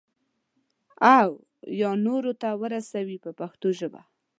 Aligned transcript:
او 1.19 1.29
یا 1.81 1.91
نورو 2.05 2.31
ته 2.41 2.49
ورسوي 2.61 3.17
په 3.25 3.31
پښتو 3.39 3.67
ژبه. 3.79 4.01